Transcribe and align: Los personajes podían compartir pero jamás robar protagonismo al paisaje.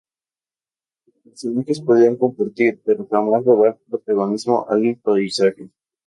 Los 1.05 1.23
personajes 1.23 1.79
podían 1.81 2.15
compartir 2.15 2.81
pero 2.83 3.05
jamás 3.07 3.45
robar 3.45 3.77
protagonismo 3.87 4.65
al 4.67 4.95
paisaje. 4.95 5.69